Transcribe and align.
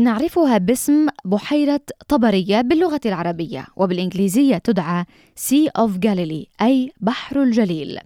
نعرفها 0.00 0.58
باسم 0.58 1.06
بحيرة 1.24 1.80
طبرية 2.08 2.60
باللغة 2.60 3.00
العربية 3.06 3.66
وبالإنجليزية 3.76 4.58
تدعى 4.58 5.04
Sea 5.38 5.82
of 5.82 5.90
Galilee 5.90 6.62
أي 6.62 6.92
بحر 7.00 7.42
الجليل. 7.42 7.98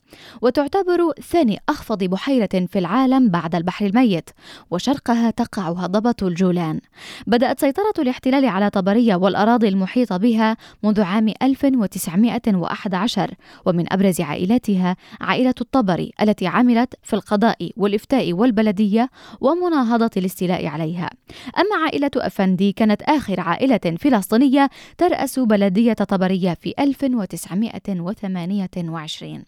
وتعتبر 0.43 1.13
ثاني 1.31 1.59
أخفض 1.69 2.05
بحيرة 2.05 2.67
في 2.69 2.79
العالم 2.79 3.29
بعد 3.29 3.55
البحر 3.55 3.87
الميت 3.87 4.31
وشرقها 4.71 5.31
تقع 5.31 5.63
هضبة 5.63 6.15
الجولان. 6.23 6.81
بدأت 7.27 7.61
سيطرة 7.61 7.93
الاحتلال 7.99 8.45
على 8.45 8.71
طبرية 8.71 9.15
والأراضي 9.15 9.69
المحيطة 9.69 10.17
بها 10.17 10.57
منذ 10.83 11.01
عام 11.01 11.33
1911 11.43 13.35
ومن 13.67 13.93
أبرز 13.93 14.21
عائلاتها 14.21 14.97
عائلة 15.21 15.55
الطبري 15.61 16.13
التي 16.23 16.47
عملت 16.47 16.95
في 17.03 17.15
القضاء 17.15 17.71
والإفتاء 17.77 18.33
والبلدية 18.33 19.11
ومناهضة 19.41 20.11
الاستيلاء 20.17 20.67
عليها. 20.67 21.11
أما 21.59 21.76
عائلة 21.85 22.11
أفندي 22.17 22.73
كانت 22.73 23.03
آخر 23.03 23.41
عائلة 23.41 23.97
فلسطينية 23.99 24.71
ترأس 24.99 25.39
بلدية 25.39 25.93
طبرية 25.93 26.55
في 26.55 26.75
1928 26.79 29.45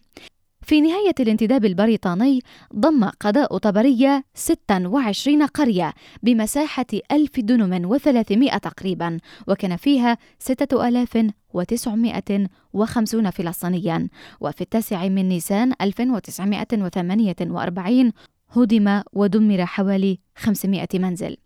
في 0.61 0.81
نهاية 0.81 1.15
الانتداب 1.19 1.65
البريطاني 1.65 2.41
ضم 2.75 3.03
قضاء 3.05 3.57
طبرية 3.57 4.23
26 4.33 5.45
قرية 5.45 5.93
بمساحة 6.23 6.85
ألف 7.11 7.39
دنم 7.39 7.89
وثلاثمائة 7.89 8.57
تقريبا 8.57 9.17
وكان 9.47 9.75
فيها 9.75 10.17
6950 10.39 13.31
فلسطينيا. 13.31 14.07
وفي 14.41 14.61
التاسع 14.61 15.07
من 15.07 15.29
نيسان 15.29 15.73
1948 15.81 18.11
هدم 18.49 19.01
ودمر 19.13 19.65
حوالي 19.65 20.19
500 20.39 20.87
منزل. 20.93 21.37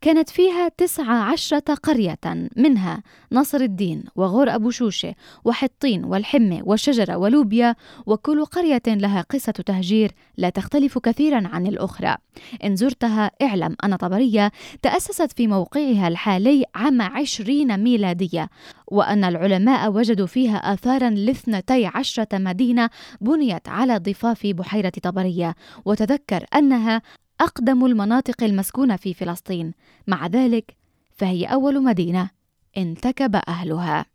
كانت 0.00 0.28
فيها 0.28 0.68
تسعة 0.68 1.14
عشرة 1.14 1.74
قرية 1.74 2.48
منها 2.56 3.02
نصر 3.32 3.60
الدين 3.60 4.04
وغور 4.16 4.54
أبو 4.54 4.70
شوشة 4.70 5.14
وحطين 5.44 6.04
والحمة 6.04 6.62
والشجرة 6.64 7.16
ولوبيا 7.16 7.74
وكل 8.06 8.44
قرية 8.44 8.82
لها 8.86 9.20
قصة 9.20 9.52
تهجير 9.52 10.12
لا 10.36 10.50
تختلف 10.50 10.98
كثيرا 10.98 11.48
عن 11.48 11.66
الأخرى. 11.66 12.16
إن 12.64 12.76
زرتها 12.76 13.30
اعلم 13.42 13.76
أن 13.84 13.96
طبرية 13.96 14.52
تأسست 14.82 15.32
في 15.32 15.46
موقعها 15.46 16.08
الحالي 16.08 16.64
عام 16.74 17.02
عشرين 17.02 17.80
ميلادية 17.80 18.48
وأن 18.86 19.24
العلماء 19.24 19.92
وجدوا 19.92 20.26
فيها 20.26 20.56
آثارا 20.56 21.10
لاثنتي 21.10 21.86
عشرة 21.86 22.28
مدينة 22.32 22.90
بنيت 23.20 23.68
على 23.68 23.98
ضفاف 23.98 24.46
بحيرة 24.46 24.92
طبرية. 25.02 25.54
وتذكر 25.84 26.44
أنها 26.54 27.02
أقدم 27.42 27.84
المناطق 27.86 28.42
المسكونة 28.44 28.96
في 28.96 29.14
فلسطين. 29.14 29.72
مع 30.06 30.26
ذلك 30.26 30.76
فهي 31.10 31.44
أول 31.44 31.82
مدينة 31.82 32.30
انتكب 32.76 33.36
أهلها. 33.48 34.06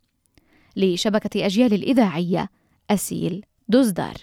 لشبكة 0.76 1.46
أجيال 1.46 1.74
الإذاعية 1.74 2.50
أسيل 2.90 3.46
دوزدار. 3.68 4.18